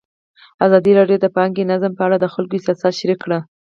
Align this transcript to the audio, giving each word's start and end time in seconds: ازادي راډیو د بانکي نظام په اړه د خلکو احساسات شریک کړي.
ازادي 0.65 0.91
راډیو 0.99 1.17
د 1.21 1.25
بانکي 1.37 1.63
نظام 1.71 1.93
په 1.97 2.03
اړه 2.07 2.17
د 2.19 2.25
خلکو 2.33 2.53
احساسات 2.55 2.93
شریک 2.99 3.19
کړي. 3.25 3.39